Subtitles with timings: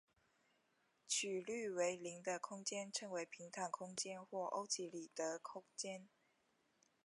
[1.07, 6.09] 曲率为零的空间称为平坦空间或欧几里得空间。